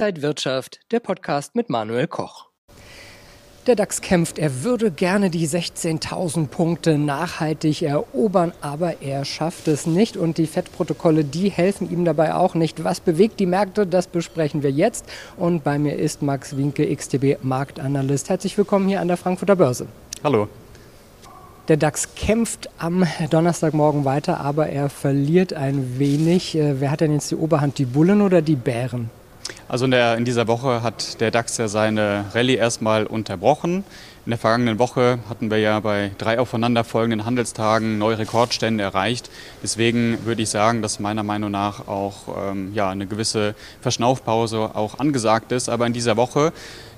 Inside 0.00 0.22
Wirtschaft, 0.22 0.80
der 0.92 1.00
Podcast 1.00 1.54
mit 1.54 1.68
Manuel 1.68 2.06
Koch. 2.06 2.46
Der 3.66 3.76
DAX 3.76 4.00
kämpft, 4.00 4.38
er 4.38 4.64
würde 4.64 4.90
gerne 4.90 5.28
die 5.28 5.46
16.000 5.46 6.46
Punkte 6.46 6.96
nachhaltig 6.96 7.82
erobern, 7.82 8.52
aber 8.62 9.02
er 9.02 9.26
schafft 9.26 9.68
es 9.68 9.84
nicht 9.86 10.16
und 10.16 10.38
die 10.38 10.46
FED-Protokolle, 10.46 11.24
die 11.24 11.50
helfen 11.50 11.90
ihm 11.90 12.06
dabei 12.06 12.34
auch 12.34 12.54
nicht. 12.54 12.82
Was 12.82 13.00
bewegt 13.00 13.40
die 13.40 13.44
Märkte, 13.44 13.86
das 13.86 14.06
besprechen 14.06 14.62
wir 14.62 14.70
jetzt 14.70 15.04
und 15.36 15.64
bei 15.64 15.78
mir 15.78 15.96
ist 15.96 16.22
Max 16.22 16.56
Winke, 16.56 16.96
XTB 16.96 17.44
Marktanalyst. 17.44 18.30
Herzlich 18.30 18.56
willkommen 18.56 18.88
hier 18.88 19.02
an 19.02 19.08
der 19.08 19.18
Frankfurter 19.18 19.56
Börse. 19.56 19.86
Hallo. 20.24 20.48
Der 21.68 21.76
DAX 21.76 22.14
kämpft 22.14 22.70
am 22.78 23.06
Donnerstagmorgen 23.28 24.06
weiter, 24.06 24.40
aber 24.40 24.70
er 24.70 24.88
verliert 24.88 25.52
ein 25.52 25.98
wenig. 25.98 26.56
Äh, 26.56 26.80
wer 26.80 26.90
hat 26.90 27.02
denn 27.02 27.12
jetzt 27.12 27.30
die 27.30 27.36
Oberhand, 27.36 27.76
die 27.76 27.84
Bullen 27.84 28.22
oder 28.22 28.40
die 28.40 28.56
Bären? 28.56 29.10
Also 29.70 29.84
in, 29.84 29.92
der, 29.92 30.16
in, 30.16 30.24
dieser 30.24 30.48
Woche 30.48 30.82
hat 30.82 31.20
der 31.20 31.30
DAX 31.30 31.56
ja 31.56 31.68
seine 31.68 32.24
Rallye 32.34 32.56
erstmal 32.56 33.06
unterbrochen. 33.06 33.84
In 34.26 34.30
der 34.30 34.38
vergangenen 34.38 34.80
Woche 34.80 35.20
hatten 35.28 35.48
wir 35.48 35.58
ja 35.58 35.78
bei 35.78 36.10
drei 36.18 36.40
aufeinanderfolgenden 36.40 37.24
Handelstagen 37.24 37.96
neue 37.96 38.18
Rekordstände 38.18 38.82
erreicht. 38.82 39.30
Deswegen 39.62 40.18
würde 40.24 40.42
ich 40.42 40.50
sagen, 40.50 40.82
dass 40.82 40.98
meiner 40.98 41.22
Meinung 41.22 41.52
nach 41.52 41.86
auch 41.86 42.50
ähm, 42.50 42.72
ja, 42.74 42.90
eine 42.90 43.06
gewisse 43.06 43.54
Verschnaufpause 43.80 44.72
auch 44.74 44.98
angesagt 44.98 45.52
ist. 45.52 45.68
Aber 45.68 45.86
in 45.86 45.92
dieser 45.92 46.16
Woche 46.16 46.52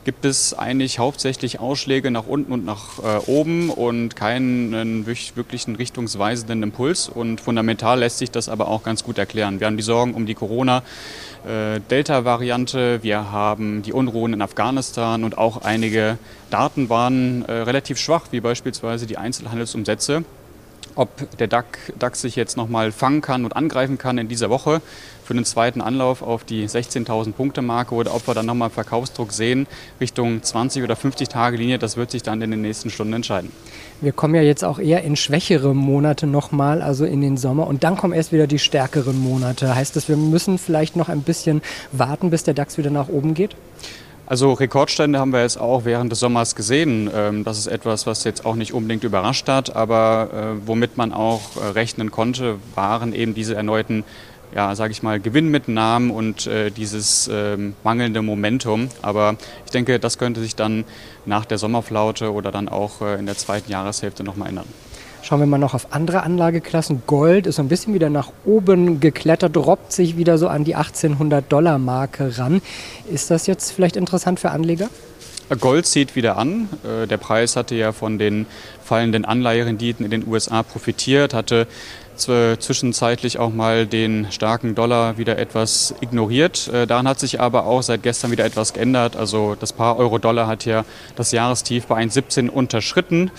gibt 0.05 0.25
es 0.25 0.55
eigentlich 0.55 0.99
hauptsächlich 0.99 1.61
Ausschläge 1.61 2.11
nach 2.11 2.27
unten 2.27 2.51
und 2.53 2.65
nach 2.65 2.99
äh, 2.99 3.19
oben 3.27 3.71
und 3.71 4.17
keinen 4.17 5.07
wirklichen 5.07 5.77
richtungsweisenden 5.77 6.61
Impuls. 6.63 7.09
Und 7.09 7.41
fundamental 7.41 8.01
lässt 8.01 8.19
sich 8.19 8.31
das 8.31 8.49
aber 8.49 8.69
auch 8.69 8.83
ganz 8.83 9.05
gut 9.05 9.17
erklären. 9.19 9.61
Wir 9.61 9.69
haben 9.69 9.77
die 9.77 9.83
Sorgen 9.83 10.15
um 10.15 10.25
die 10.27 10.35
Corona-Delta-Variante, 10.35 12.62
äh, 12.75 13.03
wir 13.03 13.31
haben 13.33 13.83
die 13.83 13.93
Unruhen 13.93 14.33
in 14.33 14.43
Afghanistan 14.43 15.25
und 15.25 15.39
auch 15.39 15.63
einige 15.63 16.19
Daten 16.51 16.89
waren 16.89 17.45
äh, 17.45 17.53
relativ 17.53 17.99
schwach, 17.99 18.27
wie 18.31 18.41
beispielsweise 18.41 19.07
die 19.07 19.19
Einzelhandelsumsätze 19.19 20.25
ob 20.95 21.37
der 21.39 21.49
DAX 21.49 22.21
sich 22.21 22.37
jetzt 22.37 22.57
nochmal 22.57 22.93
fangen 22.93 23.21
kann 23.21 23.45
und 23.45 23.57
angreifen 23.57 23.99
kann 23.99 24.19
in 24.19 24.29
dieser 24.29 24.51
Woche 24.51 24.81
für 25.25 25.35
den 25.35 25.45
zweiten 25.45 25.81
Anlauf 25.81 26.23
auf 26.23 26.45
die 26.45 26.69
16.000 26.69 27.33
Punkte 27.33 27.63
Marke 27.63 27.95
oder 27.95 28.15
ob 28.15 28.27
wir 28.27 28.35
dann 28.35 28.47
nochmal 28.47 28.71
Verkaufsdruck 28.71 29.33
sehen 29.33 29.67
Richtung 30.01 30.43
20 30.43 30.83
oder 30.83 30.97
50 30.97 31.29
Tage 31.29 31.57
Linie, 31.57 31.79
das 31.79 31.97
wird 31.97 32.11
sich 32.11 32.23
dann 32.23 32.43
in 32.43 32.51
den 32.51 32.61
nächsten 32.61 32.91
Stunden 32.91 33.13
entscheiden. 33.13 33.51
Wir 34.01 34.13
kommen 34.13 34.35
ja 34.35 34.43
jetzt 34.43 34.65
auch 34.65 34.79
eher 34.79 35.03
in 35.05 35.17
schwächere 35.17 35.75
Monate 35.75 36.27
nochmal, 36.27 36.83
also 36.83 37.05
in 37.05 37.21
den 37.21 37.37
Sommer 37.37 37.67
und 37.67 37.85
dann 37.85 37.97
kommen 37.97 38.13
erst 38.13 38.33
wieder 38.33 38.47
die 38.47 38.59
stärkeren 38.59 39.19
Monate. 39.19 39.75
Heißt 39.75 39.97
das, 39.97 40.09
wir 40.09 40.17
müssen 40.17 40.59
vielleicht 40.59 40.97
noch 40.97 41.09
ein 41.09 41.23
bisschen 41.23 41.63
warten, 41.93 42.31
bis 42.31 42.45
der 42.45 42.55
DAX 42.55 42.79
wieder 42.79 42.91
nach 42.91 43.09
oben 43.09 43.35
geht? 43.35 43.57
Also 44.33 44.55
Rekordstände 44.55 45.19
haben 45.19 45.35
wir 45.35 45.43
jetzt 45.43 45.61
auch 45.61 45.85
während 45.85 46.11
des 46.11 46.21
Sommers 46.21 46.55
gesehen. 46.55 47.11
Ähm, 47.15 47.45
das 47.45 47.59
ist 47.59 47.67
etwas, 47.67 48.07
was 48.07 48.25
jetzt 48.25 48.47
auch 48.47 48.55
nicht 48.55 48.73
unbedingt 48.73 49.05
überrascht 49.05 49.47
hat, 49.47 49.77
aber 49.77 50.31
äh, 50.33 50.67
womit 50.67 50.97
man 50.97 51.13
auch 51.13 51.43
äh, 51.57 51.67
rechnen 51.67 52.11
konnte, 52.11 52.57
waren 52.75 53.13
eben 53.13 53.35
diese 53.35 53.55
erneuten 53.55 54.05
ja, 54.55 54.75
sage 54.75 54.93
ich 54.93 55.03
mal, 55.03 55.21
Gewinnmitnahmen 55.21 56.11
und 56.11 56.47
äh, 56.47 56.71
dieses 56.71 57.29
ähm, 57.31 57.75
mangelnde 57.85 58.23
Momentum. 58.23 58.89
Aber 59.03 59.37
ich 59.67 59.71
denke, 59.71 59.99
das 59.99 60.17
könnte 60.17 60.41
sich 60.41 60.57
dann 60.57 60.85
nach 61.27 61.45
der 61.45 61.59
Sommerflaute 61.59 62.33
oder 62.33 62.51
dann 62.51 62.71
auch 62.71 63.03
in 63.03 63.27
der 63.27 63.37
zweiten 63.37 63.71
Jahreshälfte 63.71 64.25
nochmal 64.25 64.49
ändern. 64.49 64.67
Schauen 65.23 65.39
wir 65.39 65.47
mal 65.47 65.59
noch 65.59 65.73
auf 65.73 65.87
andere 65.93 66.25
Anlageklassen. 66.25 67.05
Gold 67.07 67.47
ist 67.47 67.55
so 67.55 67.63
ein 67.63 67.69
bisschen 67.69 67.95
wieder 67.95 68.11
nach 68.11 68.33
oben 68.45 68.99
geklettert, 68.99 69.55
droppt 69.55 69.93
sich 69.93 70.17
wieder 70.17 70.37
so 70.37 70.49
an 70.49 70.65
die 70.65 70.75
1800 70.75 71.51
Dollar 71.51 71.79
Marke 71.79 72.37
ran. 72.39 72.61
Ist 73.09 73.31
das 73.31 73.47
jetzt 73.47 73.71
vielleicht 73.71 73.97
interessant 73.97 74.41
für 74.41 74.51
Anleger? 74.51 74.91
Gold 75.61 75.87
zieht 75.87 76.17
wieder 76.17 76.37
an. 76.39 76.69
Äh, 76.85 77.07
der 77.07 77.19
Preis 77.19 77.55
hatte 77.55 77.77
ja 77.77 77.93
von 77.93 78.19
den 78.19 78.47
fallenden 78.83 79.25
Anleiherenditen 79.25 80.05
in 80.05 80.11
den 80.11 80.27
USA 80.27 80.65
profitiert, 80.65 81.35
hatte 81.35 81.69
zwischenzeitlich 82.17 83.39
auch 83.39 83.53
mal 83.53 83.87
den 83.87 84.31
starken 84.31 84.75
Dollar 84.75 85.19
wieder 85.19 85.39
etwas 85.39 85.95
ignoriert. 86.01 86.69
Äh, 86.69 86.87
daran 86.87 87.09
hat 87.09 87.19
sich 87.19 87.41
aber 87.41 87.67
auch 87.67 87.83
seit 87.83 88.03
gestern 88.03 88.31
wieder 88.31 88.45
etwas 88.45 88.73
geändert. 88.73 89.17
Also 89.17 89.57
das 89.59 89.73
Paar 89.73 89.97
Euro-Dollar 89.97 90.47
hat 90.47 90.65
ja 90.65 90.85
das 91.17 91.33
Jahrestief 91.33 91.87
bei 91.87 92.03
1,17 92.03 92.49
unterschritten. 92.49 93.31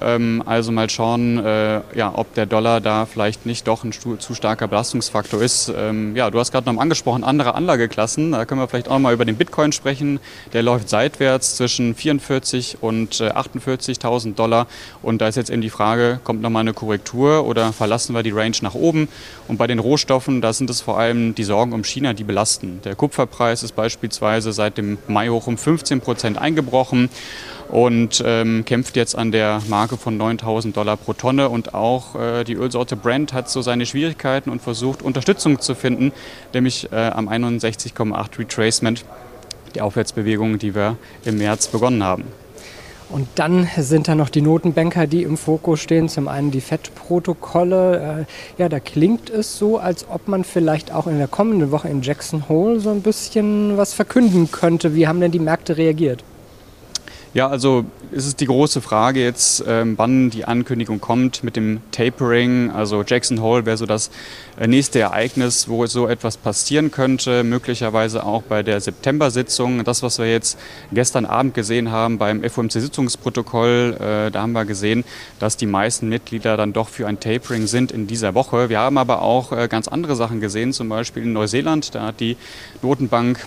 Ähm, 0.00 0.42
also 0.44 0.72
mal 0.72 0.90
schauen, 0.90 1.38
äh, 1.38 1.80
ja, 1.94 2.12
ob 2.14 2.34
der 2.34 2.46
Dollar 2.46 2.80
da 2.80 3.06
vielleicht 3.06 3.46
nicht 3.46 3.66
doch 3.66 3.84
ein 3.84 3.92
zu 3.92 4.34
starker 4.34 4.68
Belastungsfaktor 4.68 5.40
ist. 5.40 5.72
Ähm, 5.74 6.16
ja, 6.16 6.30
du 6.30 6.38
hast 6.38 6.52
gerade 6.52 6.70
noch 6.72 6.80
angesprochen, 6.80 7.24
andere 7.24 7.54
Anlageklassen. 7.54 8.32
Da 8.32 8.44
können 8.44 8.60
wir 8.60 8.68
vielleicht 8.68 8.88
auch 8.88 8.98
mal 8.98 9.14
über 9.14 9.24
den 9.24 9.36
Bitcoin 9.36 9.72
sprechen. 9.72 10.20
Der 10.52 10.62
läuft 10.62 10.88
seitwärts 10.88 11.56
zwischen 11.56 11.94
44 11.94 12.78
und 12.80 13.14
48.000 13.14 14.34
Dollar. 14.34 14.66
Und 15.02 15.20
da 15.20 15.28
ist 15.28 15.36
jetzt 15.36 15.50
eben 15.50 15.62
die 15.62 15.70
Frage, 15.70 16.20
kommt 16.24 16.42
nochmal 16.42 16.60
eine 16.60 16.74
Korrektur 16.74 17.46
oder 17.46 17.72
verlassen 17.72 18.00
lassen 18.00 18.14
wir 18.14 18.22
die 18.22 18.30
Range 18.30 18.56
nach 18.62 18.74
oben. 18.74 19.08
Und 19.46 19.58
bei 19.58 19.66
den 19.66 19.78
Rohstoffen, 19.78 20.40
da 20.40 20.52
sind 20.52 20.70
es 20.70 20.80
vor 20.80 20.98
allem 20.98 21.34
die 21.34 21.44
Sorgen 21.44 21.72
um 21.72 21.84
China, 21.84 22.12
die 22.14 22.24
belasten. 22.24 22.80
Der 22.84 22.94
Kupferpreis 22.94 23.62
ist 23.62 23.72
beispielsweise 23.76 24.52
seit 24.52 24.78
dem 24.78 24.98
Mai 25.06 25.28
hoch 25.28 25.46
um 25.46 25.58
15 25.58 26.00
Prozent 26.00 26.38
eingebrochen 26.38 27.10
und 27.70 28.22
ähm, 28.26 28.64
kämpft 28.64 28.96
jetzt 28.96 29.16
an 29.16 29.32
der 29.32 29.62
Marke 29.68 29.96
von 29.96 30.16
9000 30.16 30.76
Dollar 30.76 30.96
pro 30.96 31.12
Tonne. 31.12 31.48
Und 31.48 31.74
auch 31.74 32.16
äh, 32.16 32.44
die 32.44 32.54
Ölsorte 32.54 32.96
Brent 32.96 33.32
hat 33.32 33.48
so 33.48 33.62
seine 33.62 33.86
Schwierigkeiten 33.86 34.50
und 34.50 34.60
versucht 34.60 35.02
Unterstützung 35.02 35.60
zu 35.60 35.74
finden, 35.74 36.12
nämlich 36.52 36.90
äh, 36.92 36.96
am 36.96 37.28
61,8 37.28 38.38
Retracement, 38.38 39.04
die 39.74 39.80
Aufwärtsbewegung, 39.80 40.58
die 40.58 40.74
wir 40.74 40.96
im 41.24 41.38
März 41.38 41.68
begonnen 41.68 42.02
haben. 42.02 42.24
Und 43.08 43.26
dann 43.34 43.68
sind 43.76 44.06
da 44.06 44.14
noch 44.14 44.28
die 44.28 44.40
Notenbanker, 44.40 45.08
die 45.08 45.24
im 45.24 45.36
Fokus 45.36 45.80
stehen. 45.80 46.08
Zum 46.08 46.28
einen 46.28 46.52
die 46.52 46.60
FED-Protokolle. 46.60 48.26
Äh, 48.56 48.60
ja, 48.62 48.68
da 48.68 48.78
klingt 48.78 49.30
es 49.30 49.58
so, 49.58 49.78
als 49.78 50.06
ob 50.08 50.28
man 50.28 50.44
vielleicht 50.44 50.92
auch 50.92 51.08
in 51.08 51.18
der 51.18 51.26
kommenden 51.26 51.72
Woche 51.72 51.88
in 51.88 52.02
Jackson 52.02 52.48
Hole 52.48 52.78
so 52.78 52.90
ein 52.90 53.02
bisschen 53.02 53.76
was 53.76 53.94
verkünden 53.94 54.52
könnte. 54.52 54.94
Wie 54.94 55.08
haben 55.08 55.20
denn 55.20 55.32
die 55.32 55.40
Märkte 55.40 55.76
reagiert? 55.76 56.22
Ja, 57.32 57.46
also 57.46 57.84
ist 58.10 58.26
es 58.26 58.34
die 58.34 58.46
große 58.46 58.80
Frage 58.80 59.22
jetzt, 59.22 59.62
ähm, 59.64 59.96
wann 59.96 60.30
die 60.30 60.46
Ankündigung 60.46 61.00
kommt 61.00 61.44
mit 61.44 61.54
dem 61.54 61.80
Tapering. 61.92 62.72
Also 62.72 63.04
Jackson 63.06 63.40
Hole 63.40 63.66
wäre 63.66 63.76
so 63.76 63.86
das 63.86 64.10
äh, 64.58 64.66
nächste 64.66 64.98
Ereignis, 64.98 65.68
wo 65.68 65.86
so 65.86 66.08
etwas 66.08 66.36
passieren 66.36 66.90
könnte, 66.90 67.44
möglicherweise 67.44 68.26
auch 68.26 68.42
bei 68.42 68.64
der 68.64 68.80
September-Sitzung. 68.80 69.84
Das, 69.84 70.02
was 70.02 70.18
wir 70.18 70.28
jetzt 70.28 70.58
gestern 70.90 71.24
Abend 71.24 71.54
gesehen 71.54 71.92
haben 71.92 72.18
beim 72.18 72.42
FOMC-Sitzungsprotokoll, 72.42 73.96
äh, 74.00 74.30
da 74.32 74.42
haben 74.42 74.52
wir 74.52 74.64
gesehen, 74.64 75.04
dass 75.38 75.56
die 75.56 75.66
meisten 75.66 76.08
Mitglieder 76.08 76.56
dann 76.56 76.72
doch 76.72 76.88
für 76.88 77.06
ein 77.06 77.20
Tapering 77.20 77.68
sind 77.68 77.92
in 77.92 78.08
dieser 78.08 78.34
Woche. 78.34 78.70
Wir 78.70 78.80
haben 78.80 78.98
aber 78.98 79.22
auch 79.22 79.52
äh, 79.52 79.68
ganz 79.68 79.86
andere 79.86 80.16
Sachen 80.16 80.40
gesehen, 80.40 80.72
zum 80.72 80.88
Beispiel 80.88 81.22
in 81.22 81.32
Neuseeland. 81.32 81.94
Da 81.94 82.06
hat 82.06 82.18
die 82.18 82.36
Notenbank 82.82 83.46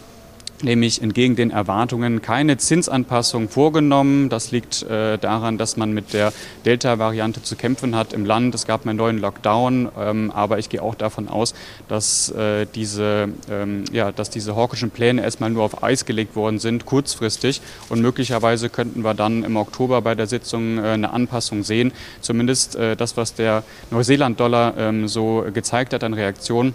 nämlich 0.63 1.01
entgegen 1.01 1.35
den 1.35 1.51
Erwartungen 1.51 2.21
keine 2.21 2.57
Zinsanpassung 2.57 3.49
vorgenommen. 3.49 4.29
Das 4.29 4.51
liegt 4.51 4.83
äh, 4.83 5.17
daran, 5.17 5.57
dass 5.57 5.77
man 5.77 5.93
mit 5.93 6.13
der 6.13 6.33
Delta-Variante 6.65 7.41
zu 7.43 7.55
kämpfen 7.55 7.95
hat 7.95 8.13
im 8.13 8.25
Land. 8.25 8.55
Es 8.55 8.65
gab 8.65 8.85
einen 8.85 8.97
neuen 8.97 9.19
Lockdown, 9.19 9.89
ähm, 9.99 10.31
aber 10.31 10.59
ich 10.59 10.69
gehe 10.69 10.81
auch 10.81 10.95
davon 10.95 11.27
aus, 11.27 11.53
dass, 11.87 12.29
äh, 12.31 12.65
diese, 12.73 13.29
ähm, 13.49 13.83
ja, 13.91 14.11
dass 14.11 14.29
diese 14.29 14.55
hawkischen 14.55 14.89
Pläne 14.89 15.21
erstmal 15.21 15.49
nur 15.49 15.63
auf 15.63 15.83
Eis 15.83 16.05
gelegt 16.05 16.35
worden 16.35 16.59
sind, 16.59 16.85
kurzfristig. 16.85 17.61
Und 17.89 18.01
möglicherweise 18.01 18.69
könnten 18.69 19.03
wir 19.03 19.13
dann 19.13 19.43
im 19.43 19.57
Oktober 19.57 20.01
bei 20.01 20.15
der 20.15 20.27
Sitzung 20.27 20.77
äh, 20.77 20.89
eine 20.89 21.11
Anpassung 21.11 21.63
sehen. 21.63 21.91
Zumindest 22.21 22.75
äh, 22.75 22.95
das, 22.95 23.17
was 23.17 23.35
der 23.35 23.63
Neuseeland-Dollar 23.91 24.75
ähm, 24.77 25.07
so 25.07 25.45
gezeigt 25.53 25.93
hat 25.93 26.03
an 26.03 26.13
Reaktion 26.13 26.73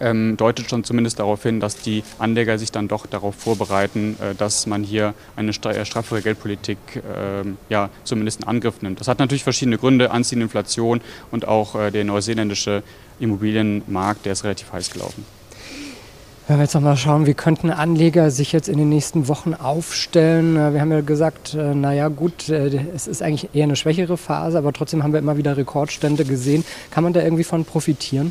ähm, 0.00 0.36
deutet 0.36 0.68
schon 0.70 0.84
zumindest 0.84 1.18
darauf 1.18 1.42
hin, 1.42 1.60
dass 1.60 1.76
die 1.76 2.02
Anleger 2.18 2.58
sich 2.58 2.72
dann 2.72 2.88
doch 2.88 3.06
darauf 3.06 3.34
vorbereiten, 3.34 4.16
äh, 4.20 4.34
dass 4.34 4.66
man 4.66 4.82
hier 4.82 5.14
eine 5.36 5.50
äh, 5.50 5.84
straffere 5.84 6.22
Geldpolitik 6.22 6.78
äh, 6.96 7.48
ja, 7.68 7.90
zumindest 8.04 8.40
in 8.40 8.48
Angriff 8.48 8.82
nimmt. 8.82 9.00
Das 9.00 9.08
hat 9.08 9.18
natürlich 9.18 9.44
verschiedene 9.44 9.78
Gründe, 9.78 10.10
anziehende 10.10 10.44
Inflation 10.44 11.00
und 11.30 11.46
auch 11.46 11.74
äh, 11.74 11.90
der 11.90 12.04
neuseeländische 12.04 12.82
Immobilienmarkt, 13.20 14.24
der 14.26 14.32
ist 14.32 14.44
relativ 14.44 14.72
heiß 14.72 14.90
gelaufen. 14.90 15.24
Wenn 16.46 16.58
wir 16.58 16.64
jetzt 16.64 16.74
nochmal 16.74 16.98
schauen, 16.98 17.24
wie 17.24 17.32
könnten 17.32 17.70
Anleger 17.70 18.30
sich 18.30 18.52
jetzt 18.52 18.68
in 18.68 18.76
den 18.76 18.90
nächsten 18.90 19.28
Wochen 19.28 19.54
aufstellen? 19.54 20.56
Äh, 20.56 20.74
wir 20.74 20.80
haben 20.82 20.92
ja 20.92 21.00
gesagt, 21.00 21.54
äh, 21.54 21.74
naja 21.74 22.08
gut, 22.08 22.50
es 22.50 23.06
ist 23.06 23.22
eigentlich 23.22 23.54
eher 23.54 23.64
eine 23.64 23.76
schwächere 23.76 24.18
Phase, 24.18 24.58
aber 24.58 24.74
trotzdem 24.74 25.02
haben 25.02 25.12
wir 25.12 25.20
immer 25.20 25.38
wieder 25.38 25.56
Rekordstände 25.56 26.24
gesehen. 26.24 26.64
Kann 26.90 27.02
man 27.02 27.14
da 27.14 27.22
irgendwie 27.22 27.44
von 27.44 27.64
profitieren? 27.64 28.30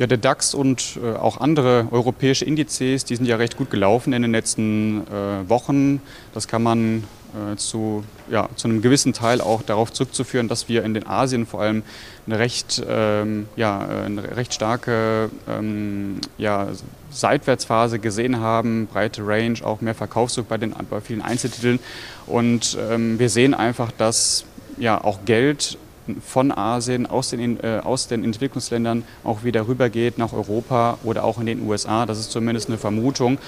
Ja, 0.00 0.06
der 0.06 0.16
DAX 0.16 0.54
und 0.54 0.98
äh, 1.04 1.14
auch 1.14 1.42
andere 1.42 1.86
europäische 1.90 2.46
Indizes, 2.46 3.04
die 3.04 3.16
sind 3.16 3.26
ja 3.26 3.36
recht 3.36 3.58
gut 3.58 3.70
gelaufen 3.70 4.14
in 4.14 4.22
den 4.22 4.32
letzten 4.32 5.02
äh, 5.06 5.46
Wochen. 5.46 6.00
Das 6.32 6.48
kann 6.48 6.62
man 6.62 7.04
äh, 7.34 7.56
zu, 7.56 8.02
ja, 8.30 8.48
zu 8.56 8.68
einem 8.68 8.80
gewissen 8.80 9.12
Teil 9.12 9.42
auch 9.42 9.60
darauf 9.60 9.92
zurückzuführen, 9.92 10.48
dass 10.48 10.70
wir 10.70 10.84
in 10.84 10.94
den 10.94 11.06
Asien 11.06 11.44
vor 11.44 11.60
allem 11.60 11.82
eine 12.26 12.38
recht, 12.38 12.82
ähm, 12.88 13.46
ja, 13.56 13.78
eine 14.06 14.38
recht 14.38 14.54
starke 14.54 15.28
ähm, 15.46 16.22
ja, 16.38 16.68
Seitwärtsphase 17.10 17.98
gesehen 17.98 18.40
haben, 18.40 18.86
breite 18.86 19.26
Range, 19.26 19.58
auch 19.62 19.82
mehr 19.82 19.94
Verkaufsdruck 19.94 20.48
bei, 20.48 20.56
den, 20.56 20.74
bei 20.88 21.02
vielen 21.02 21.20
Einzeltiteln. 21.20 21.78
Und 22.26 22.78
ähm, 22.90 23.18
wir 23.18 23.28
sehen 23.28 23.52
einfach, 23.52 23.92
dass 23.92 24.46
ja 24.78 24.98
auch 25.04 25.26
Geld 25.26 25.76
von 26.20 26.52
Asien, 26.52 27.06
aus 27.06 27.30
den, 27.30 27.60
äh, 27.60 27.80
aus 27.82 28.08
den 28.08 28.24
Entwicklungsländern 28.24 29.04
auch 29.24 29.44
wieder 29.44 29.68
rübergeht 29.68 30.18
nach 30.18 30.32
Europa 30.32 30.98
oder 31.04 31.24
auch 31.24 31.38
in 31.38 31.46
den 31.46 31.66
USA. 31.68 32.06
Das 32.06 32.18
ist 32.18 32.30
zumindest 32.30 32.68
eine 32.68 32.78
Vermutung. 32.78 33.38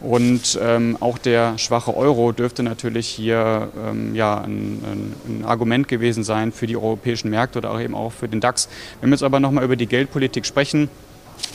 Und 0.00 0.58
ähm, 0.62 0.96
auch 1.00 1.18
der 1.18 1.58
schwache 1.58 1.96
Euro 1.96 2.32
dürfte 2.32 2.62
natürlich 2.62 3.08
hier 3.08 3.68
ähm, 3.88 4.14
ja, 4.14 4.40
ein, 4.40 5.14
ein, 5.26 5.44
Argument 5.44 5.88
gewesen 5.88 6.24
sein 6.24 6.52
für 6.52 6.66
die 6.66 6.76
europäischen 6.76 7.30
Märkte 7.30 7.58
oder 7.58 7.70
auch 7.70 7.80
eben 7.80 7.94
auch 7.94 8.12
für 8.12 8.28
den 8.28 8.40
DAX. 8.40 8.68
Wenn 9.00 9.10
wir 9.10 9.14
jetzt 9.14 9.22
aber 9.22 9.40
nochmal 9.40 9.64
über 9.64 9.76
die 9.76 9.86
Geldpolitik 9.86 10.46
sprechen, 10.46 10.88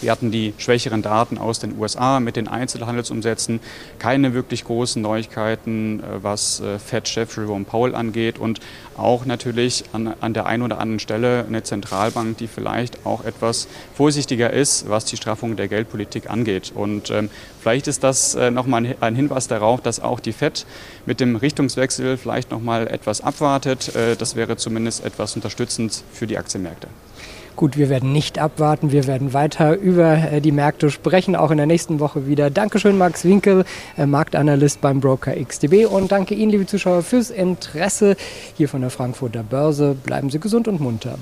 wir 0.01 0.11
hatten 0.11 0.31
die 0.31 0.53
schwächeren 0.57 1.01
Daten 1.01 1.37
aus 1.37 1.59
den 1.59 1.77
USA 1.77 2.19
mit 2.19 2.35
den 2.35 2.47
Einzelhandelsumsätzen, 2.47 3.59
keine 3.99 4.33
wirklich 4.33 4.65
großen 4.65 5.01
Neuigkeiten, 5.01 6.01
äh, 6.01 6.03
was 6.21 6.59
äh, 6.59 6.79
Fed-Chef 6.79 7.35
Jerome 7.35 7.65
Powell 7.65 7.95
angeht 7.95 8.39
und 8.39 8.59
auch 8.97 9.25
natürlich 9.25 9.85
an, 9.93 10.13
an 10.19 10.33
der 10.33 10.45
einen 10.45 10.63
oder 10.63 10.79
anderen 10.79 10.99
Stelle 10.99 11.45
eine 11.47 11.63
Zentralbank, 11.63 12.37
die 12.37 12.47
vielleicht 12.47 13.05
auch 13.05 13.23
etwas 13.23 13.67
vorsichtiger 13.95 14.51
ist, 14.51 14.89
was 14.89 15.05
die 15.05 15.17
Straffung 15.17 15.55
der 15.55 15.67
Geldpolitik 15.67 16.29
angeht. 16.29 16.71
Und 16.73 17.09
ähm, 17.09 17.29
vielleicht 17.61 17.87
ist 17.87 18.03
das 18.03 18.35
äh, 18.35 18.51
nochmal 18.51 18.95
ein 18.99 19.15
Hinweis 19.15 19.47
darauf, 19.47 19.81
dass 19.81 19.99
auch 19.99 20.19
die 20.19 20.33
Fed 20.33 20.65
mit 21.05 21.19
dem 21.19 21.35
Richtungswechsel 21.35 22.17
vielleicht 22.17 22.51
nochmal 22.51 22.87
etwas 22.87 23.21
abwartet. 23.21 23.95
Äh, 23.95 24.15
das 24.15 24.35
wäre 24.35 24.57
zumindest 24.57 25.03
etwas 25.05 25.35
unterstützend 25.35 26.03
für 26.11 26.27
die 26.27 26.37
Aktienmärkte. 26.37 26.87
Gut, 27.55 27.77
wir 27.77 27.89
werden 27.89 28.11
nicht 28.11 28.39
abwarten. 28.39 28.91
Wir 28.91 29.05
werden 29.05 29.33
weiter 29.33 29.77
über 29.77 30.31
äh, 30.31 30.41
die 30.41 30.51
Märkte 30.51 30.89
sprechen, 30.89 31.35
auch 31.35 31.51
in 31.51 31.57
der 31.57 31.67
nächsten 31.67 31.99
Woche 31.99 32.27
wieder. 32.27 32.49
Dankeschön, 32.49 32.97
Max 32.97 33.25
Winkel, 33.25 33.63
äh, 33.95 34.07
Marktanalyst 34.07 34.81
beim 34.81 34.99
Broker 34.99 35.33
XTB. 35.35 35.85
Und 35.87 36.11
danke 36.11 36.33
Ihnen, 36.33 36.51
liebe 36.51 36.65
Zuschauer, 36.65 37.03
fürs 37.03 37.29
Interesse 37.29 38.15
hier 38.57 38.67
von 38.67 38.81
der 38.81 38.89
Frankfurter 38.89 39.43
Börse. 39.43 39.95
Bleiben 40.03 40.31
Sie 40.31 40.39
gesund 40.39 40.67
und 40.67 40.81
munter. 40.81 41.19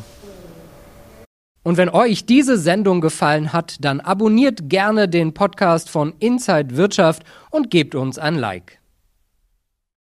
Und 1.64 1.78
wenn 1.78 1.90
euch 1.90 2.26
diese 2.26 2.58
Sendung 2.58 3.02
gefallen 3.02 3.54
hat, 3.54 3.76
dann 3.82 4.00
abonniert 4.00 4.70
gerne 4.70 5.08
den 5.08 5.34
Podcast 5.34 5.90
von 5.90 6.14
Inside 6.20 6.76
Wirtschaft 6.76 7.24
und 7.52 7.70
gebt 7.70 7.94
uns 7.94 8.18
ein 8.18 8.36
Like. 8.36 8.81